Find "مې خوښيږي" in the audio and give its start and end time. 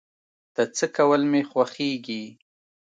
1.31-2.23